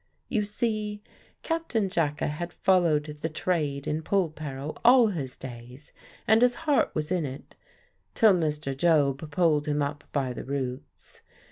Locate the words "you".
0.29-0.45